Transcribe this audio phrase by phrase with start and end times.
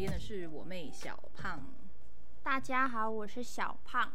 [0.00, 1.62] 边的是我妹小胖。
[2.42, 4.10] 大家好，我是小胖。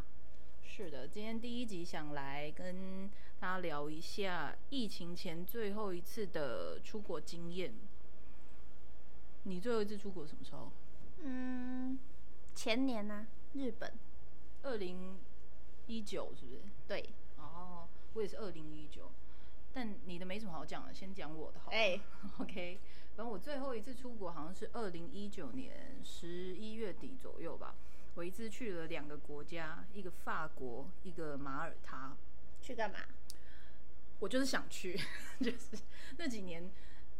[0.64, 3.08] 是的，今天第一集想来跟
[3.40, 7.72] 大家聊一下疫情前最后一次的出国经验。
[9.44, 10.72] 你最后一次出国什么时候？
[11.22, 12.00] 嗯，
[12.56, 13.94] 前年呢、日本。
[14.64, 15.20] 二零
[15.86, 16.62] 一九是不是？
[16.88, 19.12] 对，哦，我也是二零一九，
[19.72, 21.78] 但你的没什么好讲的，先讲我的好了。
[21.78, 22.02] 哎
[22.42, 22.80] OK，
[23.16, 27.76] 反正我最后一次出国好像是二零一九年十一月底左右吧。
[28.16, 32.16] 我一次去了两个国家，一个法国，一个马耳他。
[32.62, 32.98] 去干嘛？
[34.20, 35.00] 我就是想去，
[35.40, 35.78] 就是
[36.18, 36.72] 那几年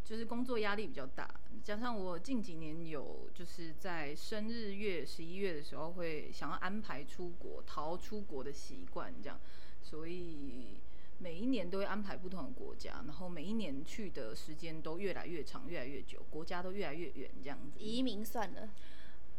[0.04, 1.30] 就是工作压力比较大，
[1.64, 9.40] 加上我近几年有就是在生日月十一月的时候会想要安排出国逃出国的习惯，这样，
[9.84, 10.80] 所以
[11.20, 17.80] 每一年都会安排不同的国家，然后每一年去的时间都越来越长，越来越久，国家都越来越远，这样子。
[17.80, 18.70] 移民算了。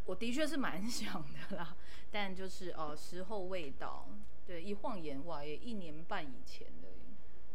[0.07, 1.77] 我的确是蛮想的啦，
[2.13, 4.09] 但就是哦、呃时候未到。
[4.47, 6.89] 对，一晃眼哇，也一年半以前了。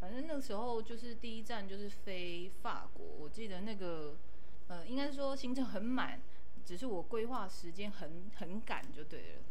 [0.02, 4.18] 反正那个时候就是第一站就是飞法国，我记得那个
[4.68, 6.22] 呃，应该说行程很满，
[6.66, 9.42] 只是我规划时间很很赶就对了。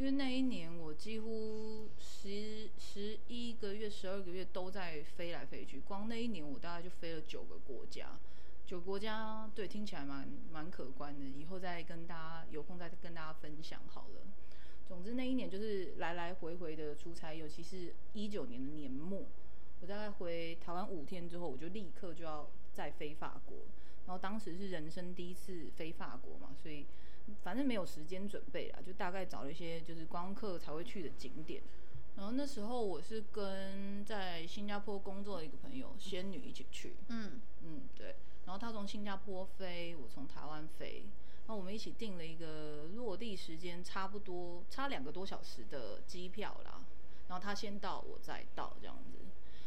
[0.00, 8.18] 因为那一年我几乎十十一个月、十二个月都在飞来飞去，光那一年我大概就飞了九个国家。
[8.64, 14.22] 九个国家，对，听起来蛮蛮可观的，以后再跟大家有空再跟大家分享好了。
[14.88, 19.26] 总之那一年就是来来回回的出差，尤其是一九年的年末，
[19.82, 23.58] 我大概回台湾五天之后，我就立刻就要再飞法国。
[24.06, 26.86] 然后当时是人生第一次飞法国嘛，所以
[27.42, 31.62] 反正没有时间准备啦，就大概找了一些就是观光客才会去的景点。
[32.16, 38.16] 然后那时候我是跟在新加坡工作的一个朋友仙女一起去，嗯，嗯，对。
[38.44, 41.04] 然后她从新加坡飞，我从台湾飞，
[41.46, 46.84] 那我们一起订了一个落地时间差不多差两个多小时的机票啦。
[47.28, 49.18] 然后他先到，我再到这样子。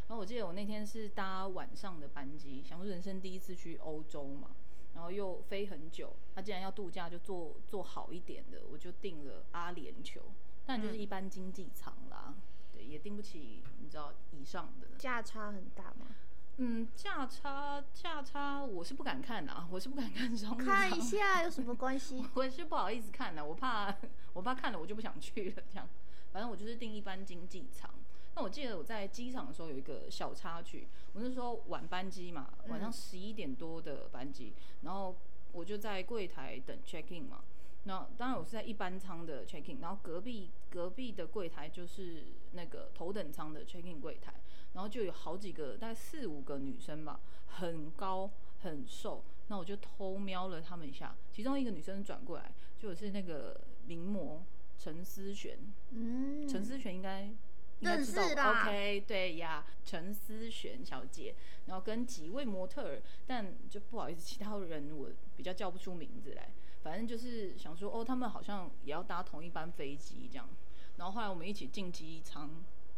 [0.07, 4.51] 然后我记得我那天是搭晚上的班机，想说人生第一次去欧洲嘛，
[4.93, 6.13] 然后又飞很久。
[6.35, 10.19] 他既然要度假，就做做好一点的，我就订了阿联酋，
[10.65, 12.33] 但就是一般经济舱啦，
[12.71, 14.87] 对，也订不起你知道以上的。
[14.97, 16.07] 价差很大吗？
[16.57, 20.65] 嗯，价差价差我是不敢看的啊， 我是不敢看商务舱。
[20.65, 22.23] 看一下有什么关系？
[22.35, 23.95] 我是不好意思看的，我怕
[24.33, 25.89] 我怕看了我就不想去了这样。
[26.31, 27.89] 反正我就是订一般经济舱。
[28.35, 35.15] 那我记得我在机场的时候有一个小插曲，我那时候晚班机嘛，晚上十一点多的班机，然后
[35.51, 37.43] 我就在柜台等 check in 嘛。
[37.85, 42.23] 那当然我是在一般舱的 check in，然后隔壁隔壁的柜台就是
[42.53, 44.33] 那个头等舱的 check in 柜台，
[44.73, 54.41] 然后就有好几个大概四五个女生吧，很高很瘦，那我就偷瞄了她们一下，其中一个女生转过来，就是那个名模
[54.79, 55.59] 陈思璇，
[55.91, 57.29] 嗯，陈思璇应该
[57.83, 61.35] 应该知道认识的 OK，对呀，陈思璇小姐，
[61.65, 66.49] 然后跟几位模特儿，但就不好意思，其他人我比较叫不出名字来。
[66.81, 70.49] 反正就是想说，哦，他们好像也要搭同一班飞机这样。
[70.97, 72.49] 然后后来我们一起进机舱，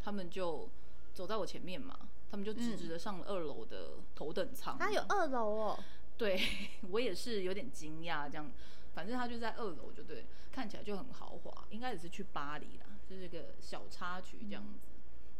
[0.01, 0.69] 他们就
[1.13, 1.97] 走在我前面嘛，
[2.29, 4.77] 他们就直直的上了二楼的头等舱。
[4.77, 5.79] 他有二楼哦。
[6.17, 6.39] 对
[6.89, 8.49] 我也是有点惊讶，这样，
[8.93, 14.87] 反正他就在二楼，就对，看起来就很豪华，应该也是去巴黎啦，就是个小插曲这样子。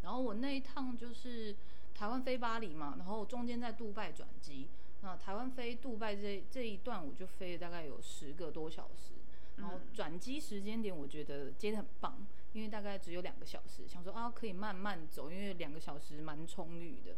[0.02, 1.56] 然后我那一趟就是
[1.94, 4.68] 台湾飞巴黎嘛，然后中间在杜拜转机，
[5.02, 9.14] 那台湾飞杜拜这这一段我就飞了大概有十个多小时，
[9.58, 17.16] 然后转机时间点我觉得接的很棒，因为大概只有两个小时，想说啊可以慢慢走，因为两个小时蛮充裕的。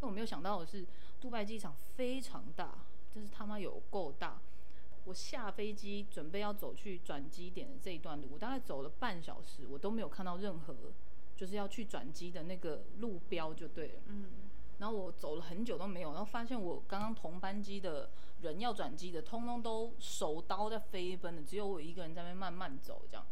[0.00, 0.84] 但我没有想到的是，
[1.20, 2.78] 杜拜机场非常大，
[3.14, 4.40] 真是他妈有够大。
[5.04, 10.74] 我下飞机准备要走去转机点的这一段路，我大概走了半小时，我都没有看到任何
[11.36, 14.00] 就是要去转机的那个路标就对了。
[14.06, 14.26] 嗯，
[14.78, 18.10] 然后我走了很久都没有，然后发现我刚刚同班机的
[18.40, 23.26] 人要转机的，通通都手刀在飞奔的，只有我一个人在那边慢慢走这样。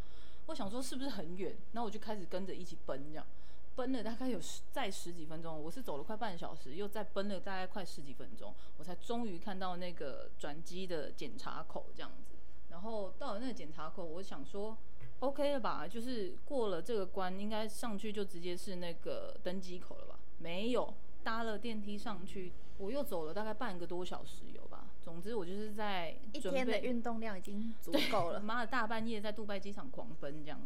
[0.46, 3.26] 我想说是不是很远，然后我就开始跟着一起奔这样。
[3.74, 12.36] 奔了大概有十再十几分钟，我是走了快半小时，又再奔了大概快十几分钟，我才终于看到那个转机的检查口这样子。
[12.68, 14.76] 然后到了那个检查口，我想说
[15.20, 20.18] OK 了吧，就是过了这个关，应该上去就直接是那个登机口了吧？
[20.38, 24.86] 没有，搭了电梯上去，我又走了大概半个多小时有吧。
[25.02, 28.40] 总之我就是在一准备天的运动量已经足够了。
[28.42, 30.60] 妈的，大半夜在杜拜机场狂奔这样，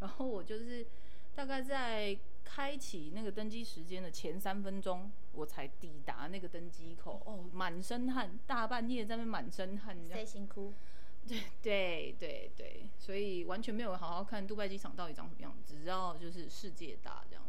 [0.00, 0.86] 然后我就是
[1.34, 2.16] 大概在
[2.50, 7.22] 开启那个登机时间的前三分钟，我才抵达那个登机口。
[7.26, 10.24] 哦，满身汗，大半夜在那满身汗这样谁。
[10.24, 10.72] 辛苦？
[11.28, 17.44] 对对对对，所以完全没有好好看杜拜机场到底长什么样，只知道就是世界大这样。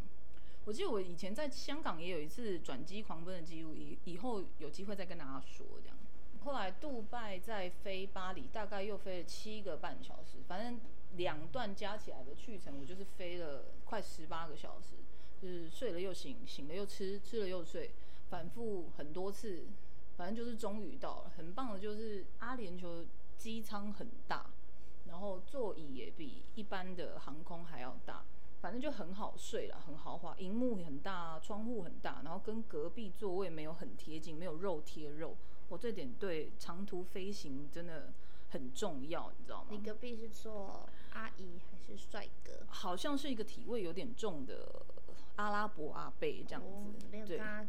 [0.65, 5.97] 我记得我以前在香港也有一次转机狂奔的记录，以以后有机会再跟大家说这样。
[6.43, 10.79] 后来杜拜在飞巴黎，大概又飞了七个半小时，反正
[11.17, 14.95] 两段加起来的去程，我就是飞了快十八个小时，
[15.41, 17.91] 就是睡了又醒，醒了又吃，吃了又睡，
[18.29, 19.65] 反复很多次，
[20.17, 21.31] 反正就是终于到了。
[21.35, 23.05] 很棒的就是阿联酋
[23.37, 24.49] 机舱很大，
[25.07, 28.23] 然后座椅也比一般的航空还要大。
[28.61, 35.37] 反正就很好睡了，很豪华，荧幕很大，窗户很大，然后跟隔壁座位没有很贴近，没有肉贴肉。
[35.69, 38.11] 我这点对长途飞行真的
[38.49, 39.67] 很重要，你知道吗？
[39.71, 42.65] 你隔壁是做阿姨还是帅哥？
[42.67, 44.85] 好像是一个体味有点重的
[45.35, 47.67] 阿拉伯阿贝这样子，没有跟他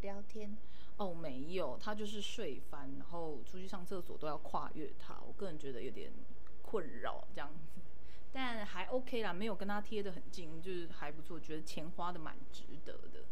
[0.00, 0.56] 聊天。
[0.96, 6.12] 哦，没有，他就是睡翻，然后出去上厕所都要跨越他，我个人觉得有点
[6.60, 7.80] 困扰这样子。
[8.32, 13.24] 但还 OK 啦，没有跟他贴得很近，就是还不错，觉得钱花的蛮值得的。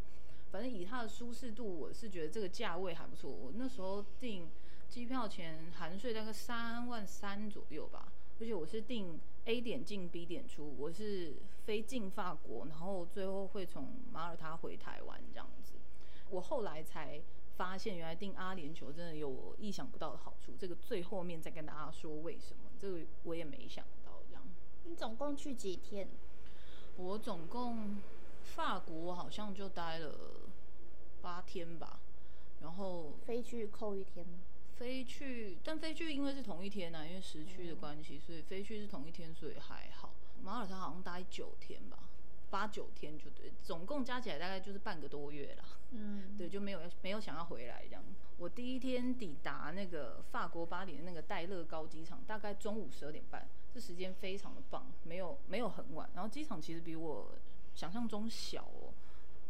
[0.53, 3.29] 反正以他的舒适度，我是觉得这个价位还不错。
[3.29, 4.49] 我那时候订
[4.88, 15.75] 机票钱含税大概三万三左右吧，而且我是订 A 点进 B 点出，我是飞进法国，然后最后会从马耳他回台湾这样子。
[16.31, 17.21] 我后来才
[17.56, 20.55] 发现，原来订阿联酋真的有我意想不到的好处。
[20.59, 24.43] 这个最后面再跟大家说为什么，这个我也没想到这样。
[24.85, 26.09] 你总共去几天？
[26.97, 27.99] 我总共
[28.43, 30.15] 法国好像就待了
[31.21, 32.00] 八天吧，
[32.61, 34.38] 然后飞去扣一天吗？
[34.76, 40.12] 飞去，但飞去因为是同一天呢，因为时区的关系，所以飞去是同一天，所以还好。
[40.43, 41.99] 马耳他好像待九天吧，
[42.50, 45.64] 八九天就对，总共加起来大概就是半个多月了。
[45.93, 48.05] 嗯，对，就没有没有想要回来这样。
[48.37, 53.49] 我第一天抵达那个法国巴黎的那个戴乐高机场，大概中午十二点半。
[53.73, 56.08] 这时间非常的棒，没有没有很晚。
[56.14, 57.32] 然后机场其实比我
[57.75, 58.93] 想象中小哦，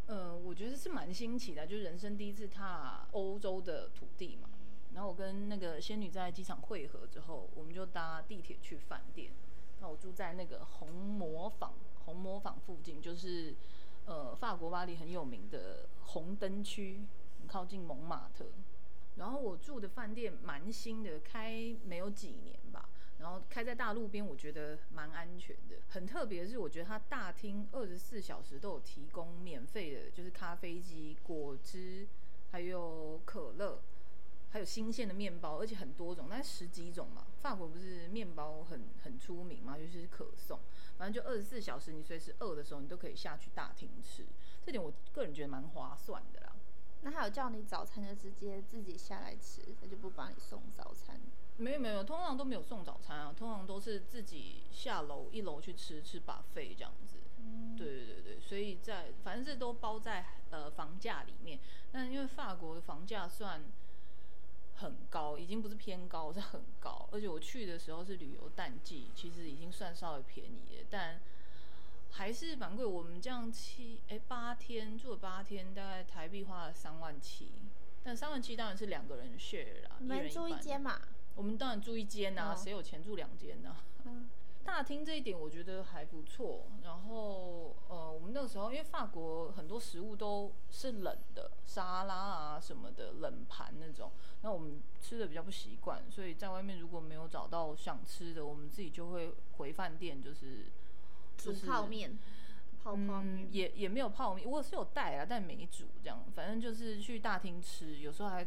[0.06, 4.48] 呃，我觉得是蛮新奇的，就是人生第一次踏欧洲的土地嘛。
[4.96, 9.30] 然后我跟那个仙女在机场汇合之后，我们就搭地铁去饭店。
[9.78, 11.74] 那我住在那个红磨坊，
[12.06, 13.54] 红磨坊附近，就是
[14.06, 17.02] 呃法国巴黎很有名的红灯区，
[17.38, 18.46] 很靠近蒙马特。
[19.16, 22.88] 然后我住的饭店蛮新的，开没有几年吧。
[23.18, 25.76] 然后开在大路边，我觉得蛮安全的。
[25.88, 32.08] 很特别的是，我觉得它大厅二十四小时都有提供免费的，就是咖啡机、果汁，
[32.50, 33.82] 还有可乐，
[34.50, 37.26] 还有新鲜的面包，而且很多种，那十几种嘛。
[37.42, 40.58] 法国不是面包很很出名嘛，尤其是可颂。
[40.96, 44.26] 反正就二十四小时，你随时饿的时候，你都可以下去大厅吃。
[44.64, 46.52] 这点我个人觉得蛮划算的啦。
[47.02, 51.20] 那还有叫你早餐就直接自己下来吃，他就不帮你送早餐。
[51.58, 57.18] 没有没有，通常都没有送早餐啊，通常都是自己下楼一楼去吃吃把费这样子。
[57.76, 61.60] 对对对对，所以在反正是都包在呃房价里面。
[61.92, 63.62] 那因为法国的房价算
[64.76, 67.08] 很高，已经不是偏高，是很高。
[67.12, 71.20] 而且我去的时候是旅游淡季，其实已经算稍微便宜了，但
[72.10, 72.84] 还是蛮贵。
[72.84, 77.50] 我们这样七哎八天住了八天，大概台币花了三万七。
[78.02, 81.00] 但三万七当然是两个人 share 啦，一人一间嘛。
[81.34, 83.76] 我们当然住一间呐，谁有钱住两间呢？
[84.66, 86.66] 大厅这一点我觉得还不错。
[86.82, 94.10] 然后呃，我们那个时候因为法国很多食物都是冷的，沙拉啊什么的冷盘那种，
[94.42, 100.66] 那我们吃的比较不习惯，所以在外面如果没有找到想吃的，我们自己就会回饭店，就是
[101.38, 102.18] 煮泡面，
[102.82, 108.46] 泡泡面也也没有泡面，我是有带啊，但没煮这样，反正就是去大厅吃，有时候还。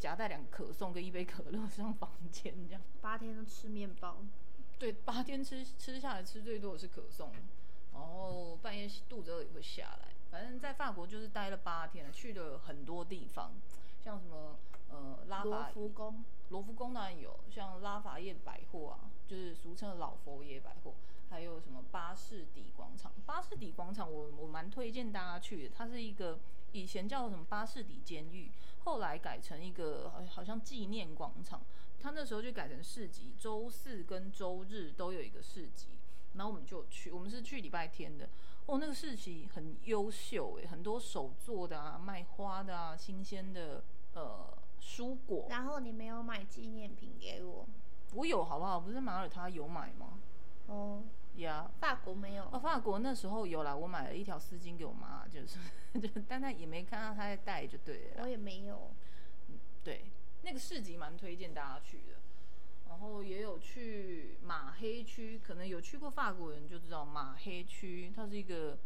[0.00, 4.16] 夹带两可颂跟一杯可乐上房间，这样八天都吃面包。
[4.80, 7.30] 对，八天吃吃下来吃最多的是可颂，
[7.92, 10.08] 然后半夜肚子饿也会下来。
[10.30, 13.52] 反正，在法国就是待了八天，去了很多地方，
[14.02, 14.58] 像什么
[14.88, 20.94] 呃拉法罗浮宫，罗浮宫当然有，像拉法叶百货啊，就是俗称的老佛爷百货，
[21.28, 23.12] 还有什么巴士底广场。
[23.26, 26.38] 巴士底广场我我蛮推荐大家去的，它是一个
[26.72, 28.50] 以前叫什么巴士底监狱。
[28.84, 31.60] 后来改成一个好像纪念广场，
[32.00, 35.88] 他那时候就改成市集，周四跟周日都有一个市集，
[36.34, 38.28] 然后我们就去，我们是去礼拜天的，
[38.66, 45.46] 哦，那个市集很优秀诶，很多手做的啊，卖花的啊，新鲜的呃蔬果。
[45.50, 47.66] 然后你没有买纪念品给我？
[48.14, 48.80] 我有好不好？
[48.80, 50.18] 不是马耳他有买吗？
[50.66, 51.02] 哦。
[51.36, 52.58] 呀，法国没有哦。
[52.58, 55.58] 法国那时候有啦，我买了一条丝巾给我妈，就是，
[55.98, 58.22] 就但她也没看到她在戴，就对了。
[58.24, 58.90] 我也没有。
[59.82, 60.10] 对，
[60.42, 62.20] 那个市集蛮推荐大家去的。
[62.88, 68.76] 然后也有去马黑区，可能有去过法国人就知道马黑区，它是一个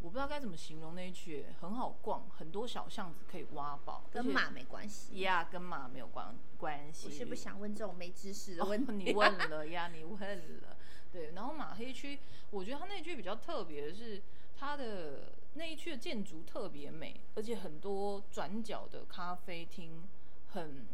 [0.00, 5.20] 我不知道该怎么形容那一区，很好逛，很多小巷子可以挖宝，跟马没关系。
[5.20, 7.06] 呀跟马没有关关系。
[7.06, 8.92] 我是不想问这种没知识的问题。
[8.92, 10.76] 哦 你问了呀，你问了。
[11.10, 12.18] 对，然后马黑区，
[12.50, 14.22] 我觉得它那一区比较特别的是，
[14.54, 20.06] 它的那一区的建筑特别美，而且很多转角的咖啡厅
[20.48, 20.86] 很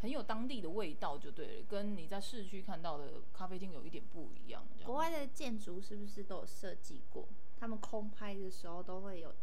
[0.00, 4.64] 很有当地的味道，就对了，跟你在市区看到的咖啡厅有一点不一样。
[4.74, 7.28] 这样国外的建筑是不是都有设计过？
[7.58, 9.34] 他们空拍的时候都会有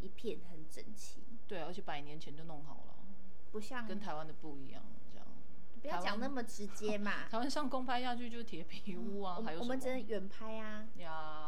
[0.00, 2.94] 一片很整齐，对，而且百年前就弄好了，
[3.50, 4.84] 不像跟台湾的不一样。
[5.84, 7.12] 不要讲那么直接嘛。
[7.30, 9.68] 台湾上公拍下去就是铁皮屋啊，还有什么？
[9.68, 11.46] 们只能远拍啊，呀？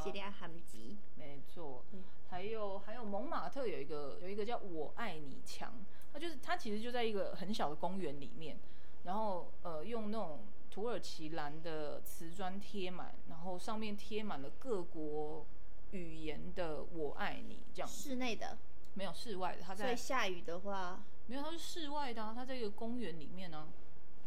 [1.17, 2.05] 没错，嗯。
[2.29, 5.73] 还有还有蒙马特有一个有一个叫我爱你墙，
[6.13, 8.59] 它就是它其实就在一个很小的公园里面，
[9.05, 15.47] 然后呃用那种土耳其蓝的瓷砖贴满，然后上面贴满了各国
[15.93, 18.59] 语言的我爱你这样，室内的，
[18.95, 23.69] 没有室外的，它所以在下雨的话，没有它是室外的啊，它在一个公园里面呢、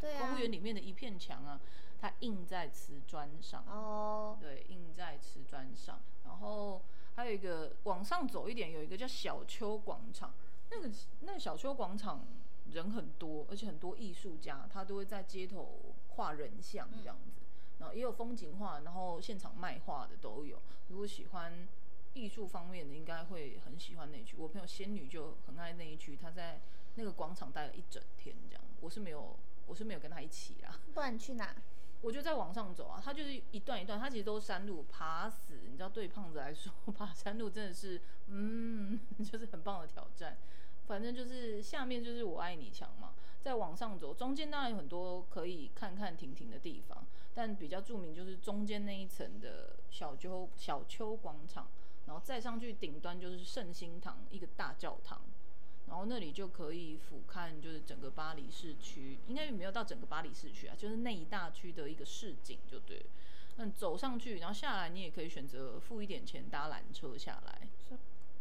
[0.02, 0.30] 对啊。
[0.30, 1.60] 公园里面的一片墙啊，
[2.00, 3.64] 它印在瓷砖上。
[3.68, 6.00] 哦，对，印在瓷砖上。
[6.26, 6.82] 然后
[7.16, 10.34] 还有一个往上走一点，有一个叫小丘广场。
[10.72, 10.90] 那个
[11.22, 12.26] 那个小丘广场
[12.72, 15.80] 人很多，而且很多艺术家，他都会在街头
[16.10, 17.42] 画人像这样子。
[17.80, 20.62] 然后也有风景画，然后现场卖画的都有。
[20.90, 21.68] 如果喜欢
[22.14, 24.36] 艺术方面的，应该会很喜欢那一区。
[24.38, 26.62] 我朋友仙女就很爱那一区，她在
[26.96, 28.64] 那个广场待了一整天这样。
[28.82, 29.36] 我是没有，
[29.70, 30.78] 我是没有跟他一起啦。
[30.94, 31.56] 不然你去哪？
[32.02, 40.38] 我就在往上走啊，它就是一段一段，它其实都是山路，爬死，你知道，对胖子来说， 爬山路真的是，嗯，就是很棒的挑战。
[40.88, 51.68] 反正就是下面就是我爱你墙嘛，再往上走，中间当然有很多可以看看停停的地方，但比较著名就是中间那一层的小丘小丘广场，
[52.08, 55.22] 然后再上去顶端就是圣心堂一个大教堂。
[55.90, 63.06] 然后那里就可以俯瞰，就是整个巴黎市区，应该没有到整个巴黎市区啊，就是那一大区的一个市景就对了。
[63.58, 67.68] 那你走上去，然后下来，你也可以选择付一点钱搭缆车下来。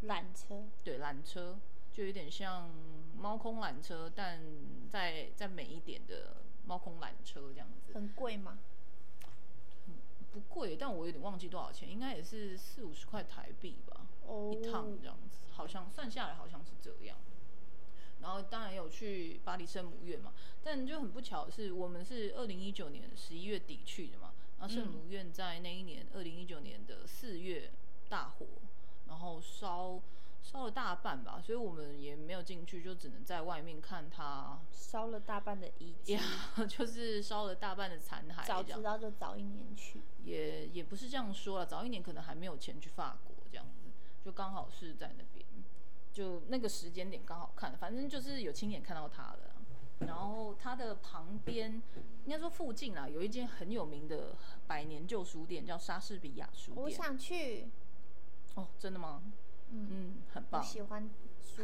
[0.05, 0.64] 缆车。
[0.85, 1.59] 对，缆车
[1.90, 2.71] 就有点像
[3.17, 4.40] 猫空缆车，但
[4.88, 6.37] 再再美一点的
[6.67, 8.59] 猫空缆车这样子，很贵吗？
[10.31, 14.07] 不贵，但我有点忘记多少钱，应该也是四五十块台币吧。
[14.26, 17.17] 哦一趟这样子，好像算下来好像是这样。
[18.21, 20.33] 然后当然有去巴黎圣母院嘛，
[20.63, 27.71] 但就很不巧的是，我们是二零一九年十一月底去的嘛，然后圣母院在那一年二零一九年的四月
[28.09, 28.47] 大火，
[29.07, 30.01] 然后烧
[30.43, 36.15] 烧了大半吧，所以我们也没有进去，就只能在外面看它，烧了大半的遗迹。
[36.15, 36.23] 呀，
[36.69, 38.83] 就是烧了大半的残骸早知。
[38.83, 40.01] 道就早一年去。
[40.25, 43.91] 也也不是这样说了，早一年可能还没有钱去法国这样子，
[44.25, 45.38] 就刚好是在那边，
[46.19, 49.39] 就那个时间点刚好看，反正就是有亲眼看到他了。
[50.01, 51.81] 然后他的旁边，
[52.25, 54.35] 应该说附近啦，有一间很有名的
[54.67, 56.83] 百年旧书店，叫莎士比亚书店。
[56.83, 57.69] 我想去，
[58.57, 59.23] 哦，真的吗？
[59.71, 60.61] 嗯，嗯，很我棒。
[60.61, 61.09] 喜欢
[61.41, 61.63] 书。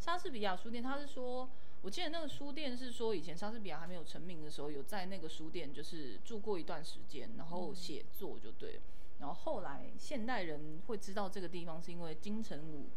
[0.00, 1.50] 莎士比亚书店，他是说，
[1.82, 8.82] 我记得那个书店是说，以前莎士比亚还没有成名的时候，有在那个书店就是住过一段时间，然后写作就对了。
[9.20, 12.88] 然后后来现代人会知道这个地方，是因为金城武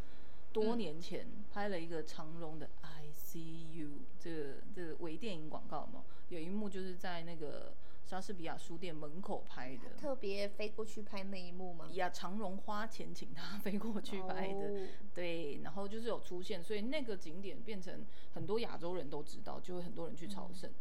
[0.62, 3.88] 多年前拍了一个长荣的《I See You》
[4.20, 9.98] 这个这个微电影广告嘛，有一幕就是在那个莎士比亚书店门口拍的。
[9.98, 11.88] 特别飞过去拍那一幕吗？
[11.94, 14.70] 呀，长荣花钱请他飞过去拍的。
[14.70, 20.72] 哦对，然后就是有出现，所以那个景点变成很多亚洲人都知道，就会很多人去朝圣。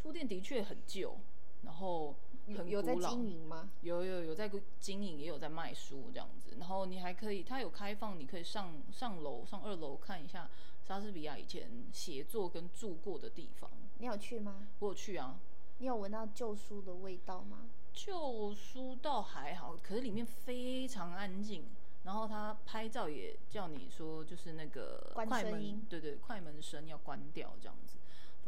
[0.00, 1.16] 书店的确很旧，
[1.62, 2.14] 然后
[2.56, 3.70] 很有有在经营吗？
[3.82, 6.56] 有有有在经营，也有在卖书这样子。
[6.58, 10.48] 然后你还可以，它有开放，你可以上上楼上二楼看一下
[10.86, 13.70] 莎士比亚以前写作跟住过的地方。
[13.98, 14.68] 你有去吗？
[14.78, 15.38] 我有去啊，
[15.78, 17.68] 你有闻到旧书的味道吗？
[17.92, 21.64] 旧书倒还好，可是里面非常安静。
[22.04, 27.98] 然后他拍照也叫你说，就是那个快门音，对对，快门声要关掉这样子。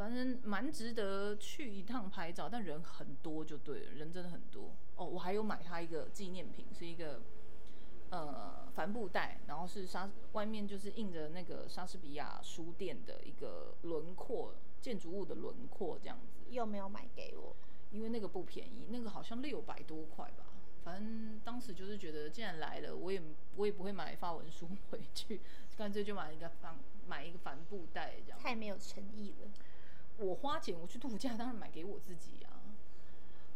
[0.01, 4.75] 反正蛮值得去一趟拍照，但人很多就对了，人真的很多。
[4.97, 7.21] 哦，我还有买他一个纪念品，是一个
[8.09, 16.41] 呃帆布袋，然后是莎外面就是印着那个莎士比亚书店的一个轮廓，建筑物的轮廓这样子。
[16.49, 17.55] 又没有买给我。
[17.91, 20.47] 因为那个不便宜，那个好像六百多块吧。
[20.83, 23.21] 反正当时就是觉得，既然来了，我也
[23.55, 25.43] 我也不会买发文书回去，
[25.77, 28.39] 干脆就买一个帆买一个帆布袋这样。
[28.39, 29.51] 太没有诚意了。
[30.21, 32.61] 我花钱我去度假，当然买给我自己啊。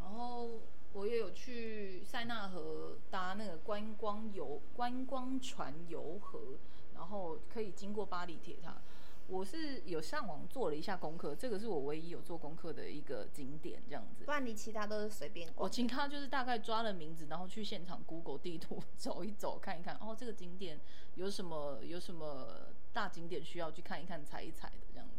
[0.00, 0.49] 然后
[0.92, 6.59] 我也有去塞纳河搭那个观光游观光船游河，
[6.94, 8.80] 然后可以经过巴黎铁塔。
[9.26, 14.30] 我是有上网做了一下功课，这个是我唯一有做功课的一个景点，这样子不。
[14.30, 15.66] 然你其他都是随便我。
[15.66, 20.78] 其他就是大概抓了名字，然后去现场 Google 地图 走一走，看一看，哦，这个景点
[21.14, 25.13] 有什么有什么大景点需要去看一看、踩一踩的这样子。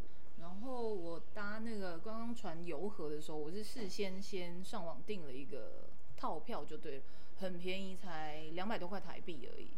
[0.46, 7.04] 然后我搭那个观光船游河的时候，我是事先先上网订了一个套票，就对了，
[7.38, 9.72] 很便宜，才两百多块台币而已。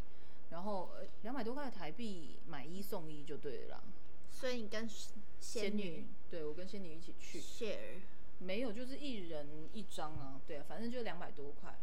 [0.50, 3.84] 然后呃两百多块台币买一送一就对了啦。
[4.30, 4.86] 所以你跟
[5.40, 8.02] 仙女对我跟仙女一起去，share，
[8.40, 11.74] 没有，就是一人一张啊，对啊，反正就两百多块。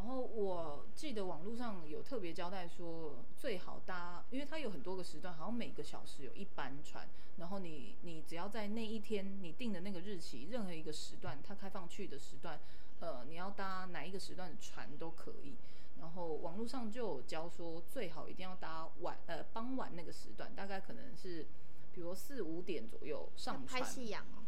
[0.00, 12.58] 然后我记得网络上有特别交代说，最好搭，因为它有很多个时段，好像每个小时有一班船，然后你你只要在那一天你定的那个日期，任何一个时段它开放去的时段，
[13.00, 15.54] 呃，你要搭哪一个时段的船都可以。
[16.00, 21.46] 然后网络上就有教说，最好一定要搭晚呃傍晚那个时段，大概可能是
[21.92, 23.82] 比如四五点左右上船。
[23.82, 24.39] 拍夕阳哦。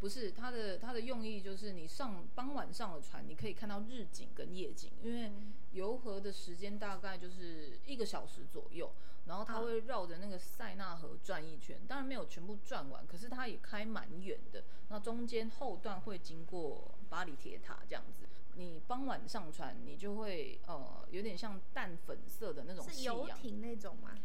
[0.00, 5.30] 不是它的它的用意就是你上傍晚上了船，你可以看到日景跟夜景，因为
[5.72, 8.90] 游河的时间大概就是一个小时左右，
[9.26, 14.64] 然后它会绕着那个塞纳河转一圈，当然没有全部转完，可是它也开蛮远的。
[14.88, 18.24] 那中间后段会经过巴黎铁塔这样子，
[18.56, 23.16] 你傍晚上船，你就会呃有点像淡粉色的那种夕阳。
[23.16, 24.18] 游艇那种吗？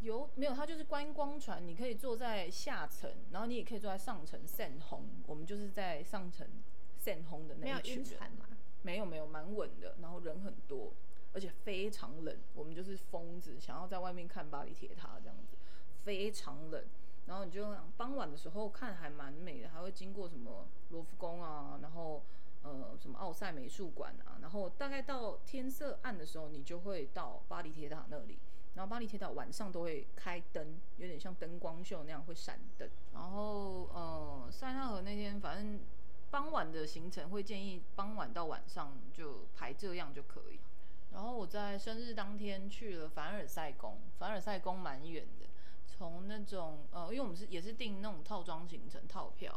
[0.00, 5.04] 游没有，它就是观光船，你可以坐在下层，然后你也可以坐在上层散红。
[5.26, 6.46] 我们就是在上层
[6.96, 8.46] 散红的那没有一群人，晕船吗？
[8.82, 10.92] 没有没有，蛮稳的，然后人很多，
[11.32, 12.38] 而且非常冷。
[12.54, 15.56] 我们就是疯子，想要在外面看巴黎铁塔这样子，
[16.04, 16.84] 非常冷。
[17.26, 22.24] 然后你就傍晚的时候看还蛮美的，还会经过什么罗浮宫啊，然后
[22.62, 28.38] 呃什么奥赛美术馆啊，然后大概到天色暗的时候，你就会到巴黎铁塔那里。
[28.78, 32.88] 然后巴黎铁塔晚上都会开灯，有点像灯光秀那样会闪灯。
[33.12, 35.80] 然后呃，塞纳河那天反正
[36.30, 40.60] 傍晚的行程会建议傍晚到晚上就排这样就可以。
[41.12, 45.46] 然后我在生日当天去了凡尔赛宫，凡尔赛宫蛮远的，
[45.88, 49.52] 从那种呃，因为我们是也是订那种套装行程套票，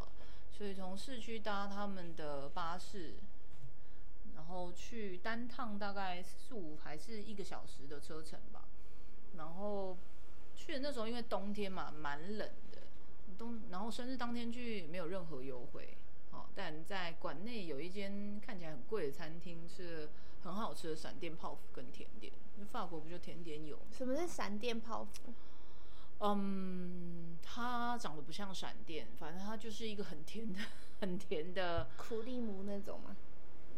[0.52, 3.18] 所以从市区搭他们的巴士，
[4.34, 8.61] 然后去单趟大概四五还是一个小时的车程吧。
[9.38, 9.98] 然后
[10.56, 12.80] 去的那时候因为冬天嘛，蛮冷的，
[13.38, 15.98] 冬然后生日当天去没有任何优惠，
[16.32, 20.10] 哦，但在馆内有一间看起来很贵的餐厅，吃了
[20.44, 22.32] 很好吃的闪电泡芙跟甜点。
[22.58, 23.80] 因为法国不就甜点有？
[23.91, 25.34] 什么是闪电泡芙？
[26.20, 30.60] 嗯，它长得不像闪电，反正它就是一个很甜的、
[31.02, 33.15] 很甜的，苦力姆那种吗？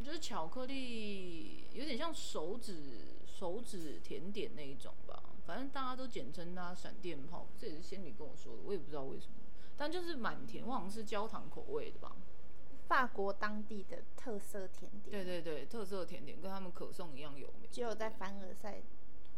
[0.04, 5.03] 就是巧克力，有点像手指手指甜点那一种吧。
[5.46, 9.34] 反正大家都简称它闪电泡，这也是仙女跟我说的，我也不知道为什么。
[9.78, 12.16] 但就是蛮甜，我好像是焦糖口味的吧。
[12.88, 17.70] 法国当地的特色甜点，对对对，特色甜点跟他们可颂一样有名。
[17.72, 18.82] 只有在凡尔赛。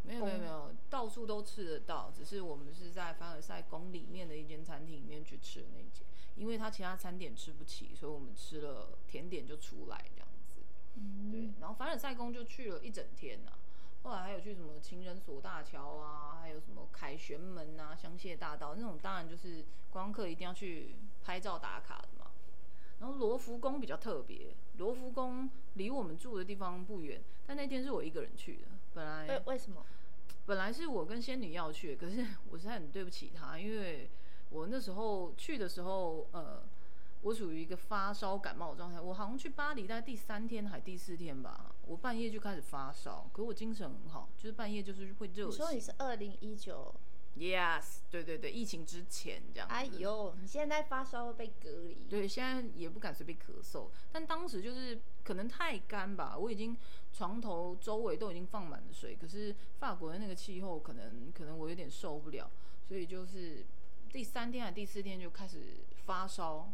[0.08, 10.62] 没有没有没有，到处都吃得到，只是我们是在凡尔赛宫里面的一间餐厅里面去吃的那一间，因为他其他餐点吃不起，所以我们吃了甜点就出来这样子。
[10.94, 13.52] 嗯对，然后凡尔赛宫就去了一整天呐、
[14.06, 22.28] 后来还有去什么情人索大桥啊，还有什么凯旋门啊、香榭大道那种，当然就是观光客一定要去拍照打卡的嘛。
[23.00, 29.84] 然后罗浮宫比较特别，罗浮宫离我们住的地方不远，但那天是我一个人去的，本来为为什么？
[30.46, 34.08] 本来是我跟仙女要去，可是我实在很对不起她，因为
[34.52, 36.62] 我那时候去的时候，呃，
[37.24, 39.02] 我属于一个发烧感冒的状态。
[39.02, 45.80] 我好像去巴黎大概第三天还第四天吧，我半夜就开始发烧，可我精神很好，就是半夜就是会热你说你。
[45.80, 46.94] 是二零一九
[47.38, 49.74] ？Yes，对对对，疫情之前这样子。
[49.74, 52.08] 哎呦，你现在发烧会被隔离。
[52.10, 56.78] 对，现在也不敢随便咳嗽，但当时就是可能太干吧，我已经
[57.12, 62.50] 床头周围都已经放满了水，可是法国的那个气候可能可能我有点受不了，
[62.88, 63.66] 所以就是
[64.14, 65.60] 第三天还第四天就开始
[66.06, 66.72] 发烧，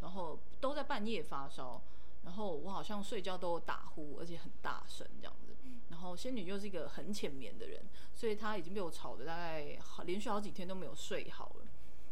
[0.00, 1.82] 然后都在半夜发烧，
[2.26, 5.56] 然后我好像睡觉都有打呼，而且很大声这样子。
[5.88, 11.64] 然后仙女又是一个很浅眠的人，所以她已经被我吵的大概好连续好几天都没有睡好了。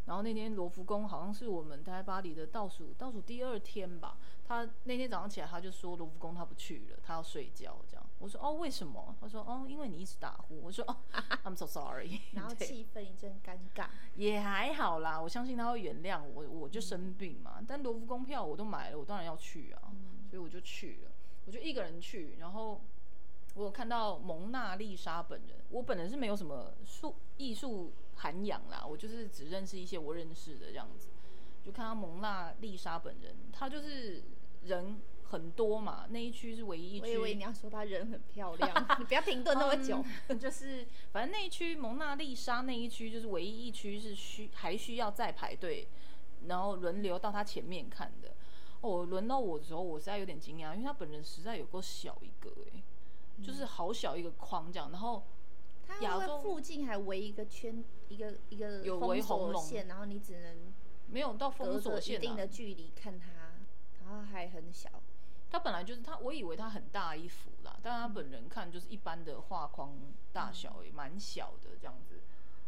[0.07, 8.07] 然后那天罗浮宫好像是我们在巴黎的倒数倒数第二天吧，他那天早上起来他就说罗浮宫他不去了，他要睡觉这样。
[8.19, 9.17] 我说哦为什么？
[9.21, 10.61] 他说哦因为你一直打呼。
[10.63, 10.97] 我说哦
[11.43, 12.21] I'm so sorry。
[12.33, 13.89] 然后气氛一阵尴尬。
[14.15, 17.65] 也还好啦，我相信他会原谅我，我就生病嘛。
[17.67, 19.91] 但罗浮宫票我都买了，我当然要去啊。
[20.35, 21.13] 所以我就去了，
[21.47, 22.81] 我就一个人去，然后
[23.55, 31.11] 我有看到蒙娜丽莎本人，我本人是没有什么术艺术涵养啦，我就是只认识一些我认识的这样子，
[31.63, 34.25] 就看到蒙娜丽莎本人，她就是
[34.65, 37.03] 人很多嘛，那一区是唯一一区。
[37.03, 40.05] 我以为你要说她人很漂亮， 你不要停顿那么久。
[40.27, 45.87] 嗯就是反正那一区蒙娜丽莎那一区就是唯一一区是需还需要再排队，
[46.49, 48.34] 然后轮流到她前面看的。
[48.85, 52.83] 哦，轮到我的时候，我实在有点惊讶，因为他本人实在有够小一个哎、
[53.43, 55.25] 就是好小一个框这样，然后
[55.87, 60.73] 它亚洲附近还围一个圈，一个一个有围封红龙锁线，然后你只能
[61.09, 62.47] 没有到封锁线啊定的。
[62.47, 63.55] 距离看他，
[64.05, 64.91] 然后还很小。
[65.51, 69.97] 他本来就是他，我以为他很大一幅啦，但他本人看就是一般的画框
[70.31, 72.21] 大小，也蛮小的这样子。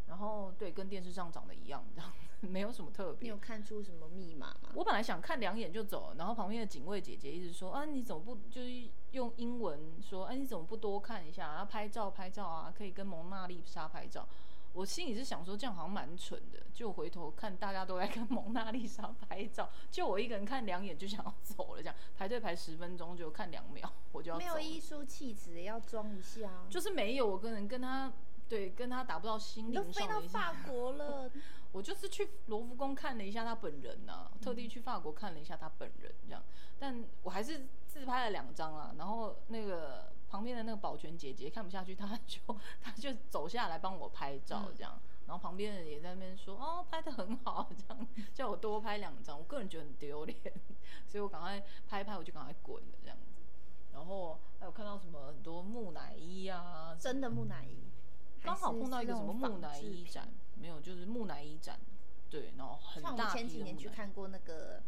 [0.07, 2.17] 然后对，跟电视上长得一样，这样子
[2.47, 3.37] 没有什么特别你有。
[3.37, 4.71] 看出什么密码吗？
[4.75, 14.27] 我本来想看两眼就走，然后旁边的警卫姐姐一直说啊，你怎么不就是用英文说，哎、你怎么不多看一下，然后拍照拍照啊，可以跟蒙娜丽莎拍照。
[14.73, 24.45] 我心里是想说这样好像蛮蠢的，就回头看大家都在跟蒙娜丽莎拍照，就我一个人看两眼就想要走了，这样排队排十分钟就看两秒我就要没。
[24.45, 26.67] 有艺术气质也要装一下啊。
[26.69, 28.13] 就是没有，我跟人跟他
[28.51, 30.29] 对跟他达不到心灵上的都飞到。
[30.29, 31.31] 法国了，
[31.77, 36.43] 我就是去罗浮宫看了一下他本人呐、特地去法国看了一下他本人这样，
[36.79, 38.95] 但我还是自拍了两张啦。
[38.97, 42.41] 然后那个旁边的那个保全姐姐看不下去，她就
[42.81, 44.99] 她就走下来帮我拍照这样。
[45.27, 49.39] 然后旁边的人也在那边说哦拍的很好，这样叫我多拍两张。
[49.39, 50.39] 我个人觉得很丢脸，
[51.07, 53.43] 所以我赶快拍一拍，我就赶快滚了这样子。
[53.93, 57.91] 然后还有看到什么很多木乃伊啊，真的木乃伊，
[58.43, 60.27] 刚好碰到一个什么木乃伊展。
[60.57, 61.79] 展，没有，就是木乃伊展，
[62.31, 64.83] 对，然后很像我前几年去看过那个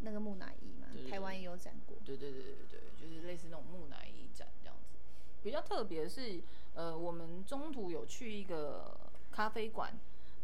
[0.00, 1.96] 那个木乃伊嘛对对，对台湾也有展过。
[2.04, 4.96] 对对对对对，就是类似那种木乃伊展这样子。
[5.42, 6.40] 比较特别的是，
[6.74, 8.98] 呃，我们中途有去一个
[9.30, 9.92] 咖啡馆，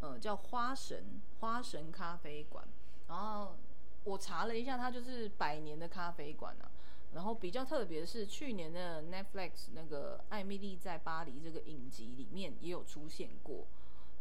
[0.01, 2.65] 呃，叫花神花神咖啡馆，
[3.07, 3.55] 然后
[4.05, 6.71] 我查了一下，它就是百年的咖啡馆啊。
[7.13, 13.67] 然后比较特别的是，去年的 Netflix 那个《艾米丽在巴黎》这个影集里面也有出现过。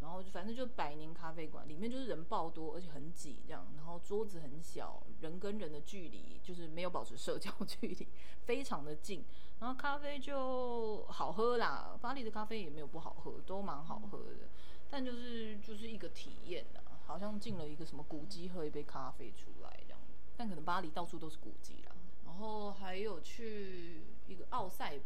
[0.02, 8.08] 然后反正就百年咖啡馆，里面就是人爆多，而且很挤这样，然后桌子很小，人跟人的距离就是没有保持社交 距离，
[8.42, 9.24] 非常的近。
[9.60, 14.48] 然后咖啡就好喝啦，巴黎的咖啡也没有不好喝，都蛮好喝的。
[14.90, 19.98] 但就是就是一个体验啦，好像进了一个什么古迹，喝一杯咖啡出来这样。
[20.36, 21.94] 但可能巴黎到处都是古迹啦。
[22.26, 24.98] 然后还有去一个奥赛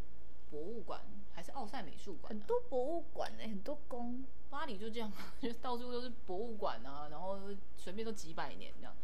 [0.49, 1.01] 博物馆，
[1.37, 4.23] 还是奥赛美术馆、啊，很多博物馆呢、很多宫。
[4.49, 7.37] 巴黎就这样， 就到处都是博物馆啊，然后
[7.77, 8.95] 随便都几百年这样。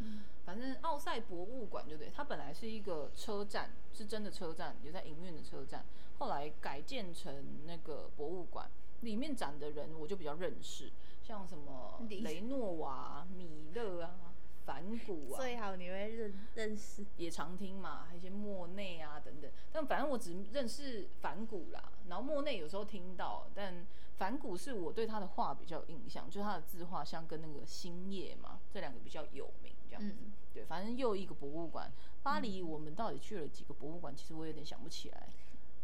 [0.43, 5.86] 反正奥赛博物馆就对，它本来是一个车站，是真的车站，有在营运的车站，
[6.17, 8.67] 后来改建成那个博物馆，
[9.02, 10.91] 里面展的人我就比较认识，
[11.22, 14.33] 像什么雷诺瓦、米勒啊、
[14.65, 17.06] 梵谷啊，最好你会认认识。
[17.17, 19.52] 也常听嘛，还有一些莫内啊等等。
[19.71, 23.86] 但反正我只认识梵谷啦，然后莫内有时候听到，但
[24.17, 30.15] 梵谷是我对他的画比较有印象，就是他的自画像跟那个星夜嘛，这两个比较有名这样子。
[30.19, 31.91] 嗯对，反正又一个博物馆。
[32.21, 34.15] 巴黎我们到底去了几个博物馆？
[34.15, 35.28] 其实我有点想不起来，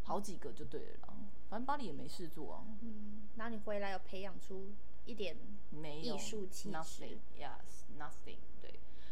[0.04, 1.14] 好几个就对了啦。
[1.50, 4.72] 反正巴黎也没事做啊，嗯，然后你回来有培养出
[5.06, 5.36] 一点
[5.72, 8.59] 没有艺术气质 nothing yes nothing 对。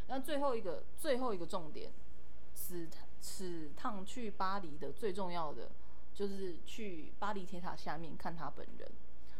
[0.08, 1.92] 那最后一个最后一个重点，
[2.54, 2.88] 此
[3.20, 5.70] 此趟去巴黎的最重要的
[6.14, 8.92] 就是去巴黎铁塔下面看他本人，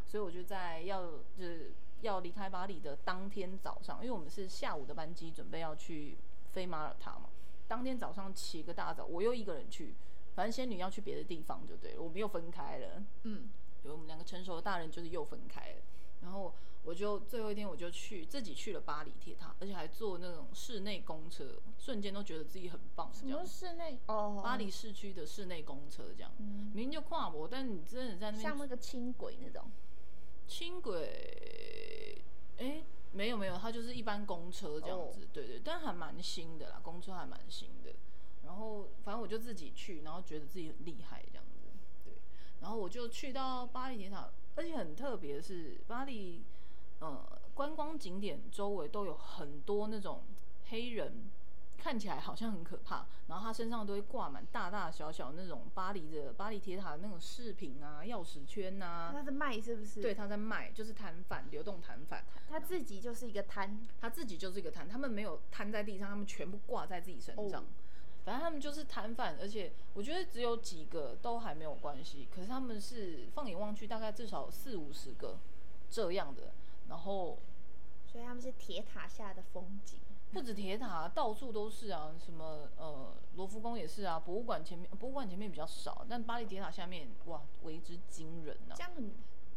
[0.06, 1.04] 所以我就在要
[1.36, 6.18] 就是要离开巴黎的当天早上，因为我们是下午的班机，准备要去
[6.52, 7.30] 飞马耳他嘛。
[7.68, 9.96] 当天早上起个大早，我又一个人去，
[10.36, 13.04] 反正仙女要去别的地方就对了，我们又分开了。
[13.24, 13.50] 嗯，
[13.84, 15.82] 有我们两个成熟的大人就是又分开了，
[16.22, 16.54] 然后
[16.88, 23.14] 我就最后一天我就去自己去了巴黎铁塔，而且还坐那种室内公车，瞬间都觉得自己很棒。
[23.14, 24.40] 什么室内哦？
[24.42, 29.70] 巴黎市区的室内公车这样，嗯明明就跨博，但你真的在那像那个轻轨那种。
[30.48, 32.24] 轻轨，
[32.56, 37.94] 哎，没有没有，它就是一般公车这样哦子，对对，但还蛮新的啦，公车还蛮新的。
[38.46, 41.68] 然后反正我就自己去，然后觉得自己很厉害这样子，
[42.06, 42.14] 对。
[42.62, 46.46] 然后我就去到巴黎铁塔，而且很特别的是，巴黎
[47.00, 50.24] 呃观光景点周围都有很多那种
[50.70, 51.30] 黑人，
[51.78, 60.02] 看起来好像很可怕，然后他身上都会挂满大大小小那种巴黎的巴黎铁塔的那种饰品啊、钥匙圈呐、他在卖是不是？
[60.02, 63.80] 对，，他在卖，就是摊贩，流动摊贩，他自己就是一个摊。
[64.02, 67.62] 他自己就是一个摊，他们没有摊在地上，他们全部挂在自己身上。
[67.62, 67.66] 哦
[68.28, 75.38] 反正他们就是摊贩，而且我觉得只有几个都还没有关系，可是他们是放眼望去，大概至少四五十个
[75.90, 76.52] 这样的，
[76.90, 77.38] 然后
[78.06, 80.00] 所以他们是铁塔下的风景。
[80.34, 89.14] 不止铁塔，到处都是啊，什么呃罗浮宫也是啊，博物馆前面博物馆前面比较少，但巴黎铁塔下面哇为之惊人啊这，样很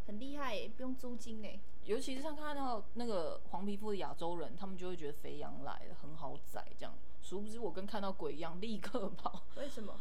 [0.06, 1.60] 很厉害耶，不用租金呢。
[1.86, 9.42] 尤其是像看到那个黄皮肤的亚洲人，他们就会觉得肥羊来了，很好宰这样，殊不知我跟看到鬼一样，立刻跑。
[9.56, 9.92] 为什么？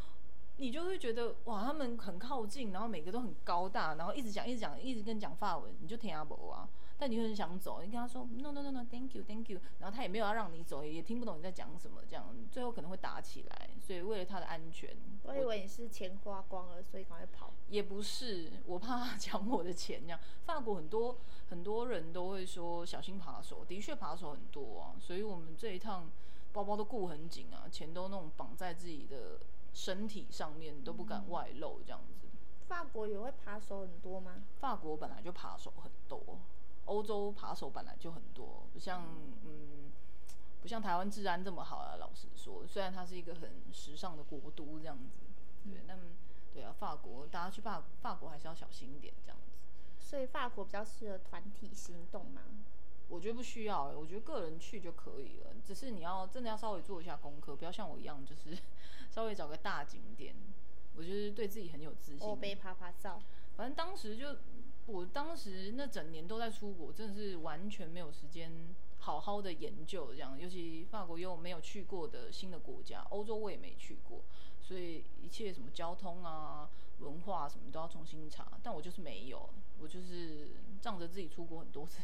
[0.58, 6.70] 你就会觉得哇，他们很靠近，然后每个都很高大，然后一直讲一直讲，一直跟你讲法文，你就听不懂啊。
[7.00, 13.70] 但你又很想走，你跟他说 no no no no，thank you thank you，然后他也没有要让你走，也听不懂你在讲什么，这样最后可能会打起来。
[13.80, 17.54] 所以为了他的安全，我以为你是钱花光了，所以赶快跑。
[17.70, 20.20] 也不是我怕他抢我的钱这样。
[20.44, 21.18] 法国很多
[21.50, 26.12] 很多人都会说小心扒手，的确扒手很多啊，所以我们这一趟
[26.52, 29.40] 包包都顾很紧啊，钱都那种绑在自己的
[29.74, 32.28] 身体上面，都不敢外露这样子。
[32.68, 34.44] 法国也会扒手很多吗？
[34.60, 36.20] 法国本来就扒手很多，
[36.90, 39.04] 欧洲扒手本来就很多，不像
[39.46, 39.92] 嗯，
[40.62, 41.96] 不像台湾治安这么好啊。
[41.98, 45.20] 老实说，虽然它是一个很时尚的国都这样子，
[45.64, 46.00] 对，但
[46.52, 49.52] 对啊，法国大家去法法国还是要小心一点这样子。
[50.00, 52.42] 所以法国比较适合团体行动嘛。
[53.08, 55.52] 我觉得不需要、欸，我觉得个人去就可以了。
[55.66, 58.56] 只是你要真的要稍微做一下功课，不要像我一样，就是
[59.10, 60.36] 稍微找个大景点。
[60.96, 62.28] 我就是对自己很有自信。
[62.28, 63.20] 欧被啪啪照，
[63.56, 64.36] 反正当时就，
[64.90, 68.52] 我当时那整年都在出国，真的是完全没有时间
[68.98, 70.38] 好好的研究这样。
[70.40, 74.22] 尤其法国又没有去过的新的国家，欧洲我也没去过，
[74.60, 78.60] 所以一切什么交通啊、文化什么都要重新查。
[78.64, 79.50] 但我就是没有，
[79.80, 80.50] 我就是
[80.82, 82.02] 仗着自己出国很多次，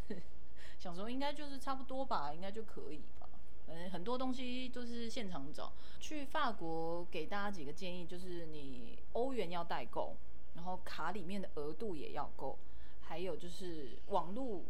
[0.78, 3.28] 想说应该就是差不多吧，应该就可以吧。
[3.68, 5.74] 反正很多东西都是现场找。
[6.00, 10.16] 去法国给大家几个建议，就是你欧元要带够，
[10.54, 12.60] 然后卡里面的额度也要够，
[13.06, 14.64] 还有就是网络，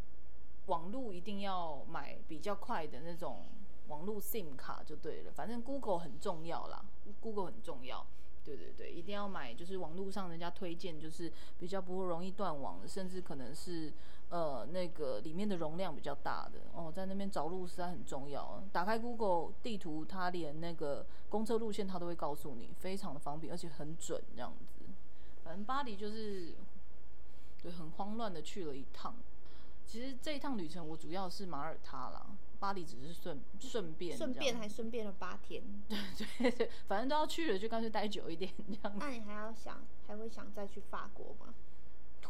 [0.68, 3.46] 网络一定要买比较快的那种
[3.88, 5.32] 网络 SIM 卡就对了。
[5.32, 6.86] 反正 Google 很重要啦
[7.22, 8.06] ，Google 很重要。
[8.44, 13.92] 对对对，一定要买，就是网络上人家推荐，就是比较不会容易断网的，甚至可能是
[14.30, 18.62] 呃那个里面的容量比较大的哦，在那边找路实在很重要。
[18.72, 24.86] 打开 Google 地图，它连那个公车路线它都会告诉你，非常的方便，而且很准这样子。
[25.44, 26.54] 反正巴黎就是
[27.66, 29.16] 对很慌乱的去了一趟。
[29.88, 32.26] 其实这一趟旅程我主要是马耳他啦，
[32.60, 35.64] 巴黎只是顺顺便顺便还顺便了八天。
[35.88, 38.96] 对 对，反正都要去了，就干脆待久一点这样。
[39.00, 41.54] 那你还要想，还会想再去法国吗？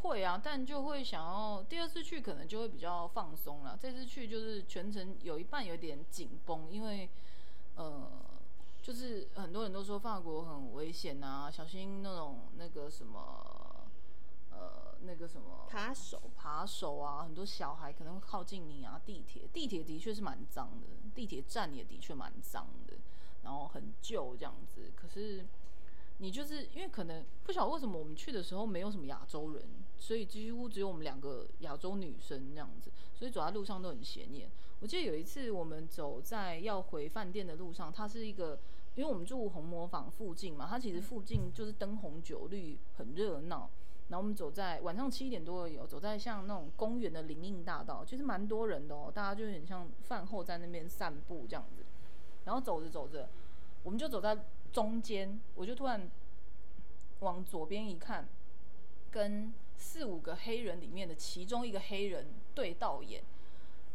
[0.02, 3.78] 会啊，但就会想要第二次去，可能就会比较放松了。
[3.82, 7.10] 这次去就是全程有一半有点紧绷，因为
[7.76, 8.12] 呃，
[8.82, 13.55] 就是很多人都说法国很危险啊，小心那种那个什么呃
[15.06, 19.02] 那个什么扒手扒手啊，很多小孩可能会靠近你啊。
[19.06, 22.96] 地铁地铁的确是蛮脏的，地铁站也的确蛮脏的，
[23.44, 24.91] 然后很旧这样子。
[24.96, 25.46] 可是
[26.18, 29.63] 你就是因为可能不晓得为什么我们去的时候没有什么亚洲人，
[29.98, 34.50] 所以几乎只有我们两个亚洲女生那样子，所以走在路上都很显眼。
[34.80, 38.60] 我记得有一次我们走在要回饭店的路上，它是一个，
[38.96, 43.70] 因为我们住红磨坊附近嘛，它其实附近就是灯红酒绿，很热闹。
[44.10, 51.84] 然后我们走在晚上七点多有，走在像那种公园的林荫大道，其实蛮多人的哦，大家就有点像饭后在那边散步这样子。
[52.46, 53.28] 然后走着走着，
[53.82, 54.38] 我们就走在
[54.72, 56.08] 中间，我就突然
[57.22, 58.28] 往左边一看，
[59.10, 63.24] 跟四五个黑人里面的其中一个黑人对到眼，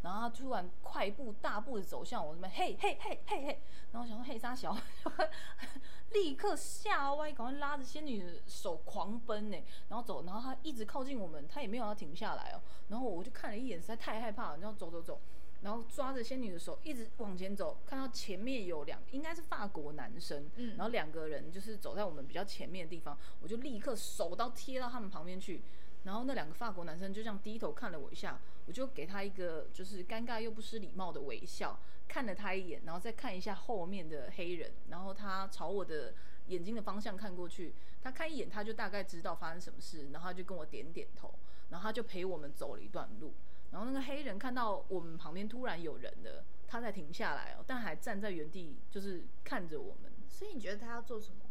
[0.02, 4.76] 然后他突然快步大步的走向我这边，嘿嘿嘿嘿嘿，然后我想说嘿沙小，
[6.12, 9.56] 立刻吓歪，赶快拉着仙女的手狂奔呢，
[9.88, 15.20] 然后走，然后他一直靠近我们，他也没有要停下来哦，然后我就看了一眼，实在太害怕了，然后走走走。
[15.62, 20.74] 然后抓着仙女的手一直往前走，看到前面有两应该是法国男生，嗯。
[20.74, 25.62] 然后两个人就是走在我们比较前面的地方，我就立刻手刀贴到他们旁边去，
[26.04, 36.14] 然后那两个法国男生就这样低头看了我一下，我就给他一个就是尴尬又不失礼貌的微笑，看了他一眼，然后再看一下后面的黑人，然后他朝我的
[36.46, 41.34] 眼睛的方向看过去，他看一眼他就大概知道发生什么事，然后他就跟我点点头，
[41.68, 43.34] 然后他就陪我们走了一段路。
[43.70, 50.10] 然后那个黑人看到我们旁边突然有人了，他才停下来哦，但还站在原地，就是看着我们。
[50.28, 51.49] 所以你觉得他要做什么？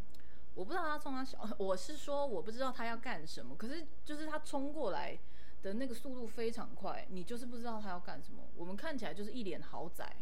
[0.59, 5.17] 我不知道他冲他小， 我是说我不知道他要干什么，可是就是他冲过来
[5.61, 8.43] 的那个速度非常快，你就是不知道他要干什么。
[8.57, 10.17] 我们看起来就是一脸豪宅，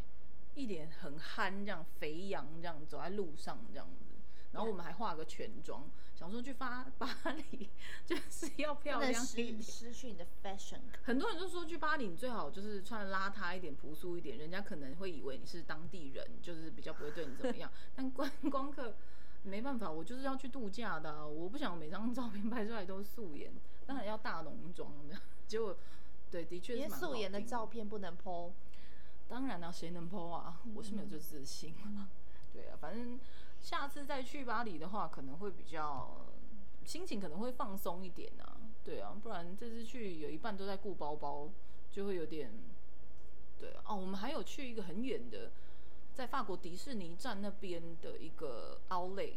[0.53, 4.05] 一脸很憨这样肥羊这样走在路上这样子，
[4.51, 7.09] 然后我们还化个全妆，想说去发巴
[7.49, 7.71] 黎
[8.05, 9.87] 就是要漂亮一点失。
[9.89, 10.81] 失去你的 fashion。
[11.01, 17.71] 很多人就说去巴黎，你最好就是穿邋遢一点、朴素一点，人家可能会以为你是当地人，就是比较不会对你怎么样。
[17.97, 18.95] 但观光客
[19.47, 23.51] 没办法，我就是要去度假的啊、我不想每张照片拍出来都素颜，
[23.85, 25.15] 当然要大浓妆的。
[25.47, 25.75] 结果，
[26.29, 28.51] 对，的确是素颜的照片不能 po，
[29.27, 30.61] 当然了、谁能 PO 啊？
[30.75, 31.73] 我是没有这自信。
[32.53, 33.19] 对啊，反正
[33.59, 36.25] 下次再去巴黎的话，可能会比较
[36.85, 38.57] 心情可能会放松一点啊。
[38.83, 41.49] 对啊，不然这次去有一半都在顾包包，
[41.91, 42.51] 就会有点。
[43.59, 45.51] 对啊，哦，我们还有去一个很远的，
[46.17, 49.35] 在法国迪士尼站那边的一个 Outlet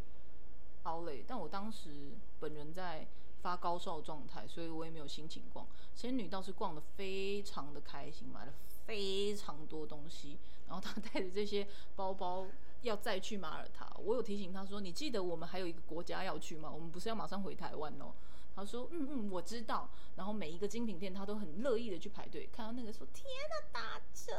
[0.84, 3.06] Outlet，但我当时本人在
[3.42, 5.66] 发高烧状态，所以我也没有心情逛。
[5.94, 8.54] 仙女倒是逛的非常的开心，买了
[8.86, 10.38] 非常多东西，
[10.68, 12.46] 然后她 带着这些包包
[12.80, 13.86] 要再去马耳他。
[13.98, 16.70] 我有提醒她说：“你记得我们还有一个国家要去吗？
[16.72, 18.14] 我们不是要马上回台湾哦。”
[18.54, 24.32] 他说：“嗯嗯，我知道。”然后每一个精品店他都很乐意的去排队，看到那个说：“天呐，打折！”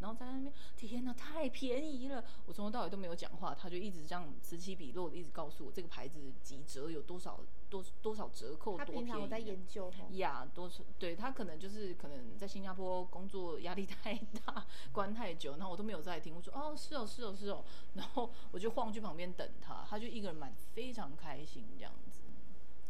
[0.00, 9.04] 然后在那边：“天呐，太便宜了！”我从头到尾都没有讲话，他就一直这样此起彼落的一直告诉我这个牌子几折有多少多多少折扣，多便宜。
[9.04, 9.92] 平常在研究哦。
[10.12, 16.34] 呀，多少对他可能就是可能在新加坡工作压力太大，关太久，然后我都没有在听。
[16.34, 21.92] 我说哦是哦是哦是哦，然后我就晃去旁边等他，他就一个人买，非常开心这样，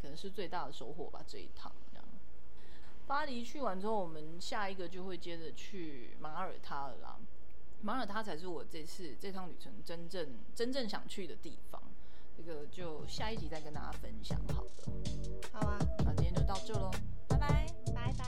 [0.00, 1.22] 可能是最大的收获吧。
[1.26, 2.04] 这一趟这样，
[3.06, 7.16] 巴黎去完之后，我们下一个就会接着去马耳他了啦。
[7.80, 11.80] 马耳他才是我这次这趟旅程真正、真正想去的地方。
[12.36, 14.38] 这个就下一集再跟大家分享。
[14.54, 14.84] 好的，
[15.52, 15.78] 好啊。
[16.04, 16.90] 那今天就到这喽，
[17.28, 18.24] 拜拜，拜拜。